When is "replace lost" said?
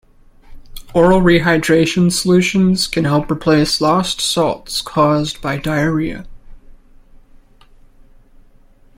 3.29-4.19